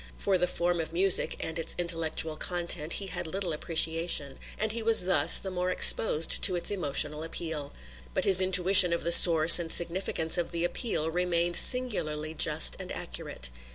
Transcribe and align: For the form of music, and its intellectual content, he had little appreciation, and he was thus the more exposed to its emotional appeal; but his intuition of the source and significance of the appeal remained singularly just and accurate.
For 0.17 0.35
the 0.39 0.47
form 0.47 0.81
of 0.81 0.91
music, 0.91 1.35
and 1.39 1.59
its 1.59 1.75
intellectual 1.77 2.35
content, 2.35 2.93
he 2.93 3.05
had 3.05 3.27
little 3.27 3.53
appreciation, 3.53 4.39
and 4.57 4.71
he 4.71 4.81
was 4.81 5.05
thus 5.05 5.37
the 5.37 5.51
more 5.51 5.69
exposed 5.69 6.41
to 6.41 6.55
its 6.55 6.71
emotional 6.71 7.21
appeal; 7.23 7.71
but 8.15 8.25
his 8.25 8.41
intuition 8.41 8.93
of 8.93 9.03
the 9.03 9.11
source 9.11 9.59
and 9.59 9.71
significance 9.71 10.39
of 10.39 10.49
the 10.49 10.63
appeal 10.65 11.11
remained 11.11 11.55
singularly 11.55 12.33
just 12.33 12.75
and 12.79 12.91
accurate. 12.91 13.51